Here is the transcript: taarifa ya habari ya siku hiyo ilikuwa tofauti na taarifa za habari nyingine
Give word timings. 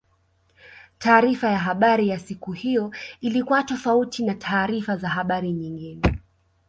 taarifa 0.97 1.49
ya 1.49 1.59
habari 1.59 2.07
ya 2.07 2.19
siku 2.19 2.51
hiyo 2.51 2.95
ilikuwa 3.21 3.63
tofauti 3.63 4.23
na 4.25 4.35
taarifa 4.35 4.95
za 4.97 5.09
habari 5.09 5.53
nyingine 5.53 6.19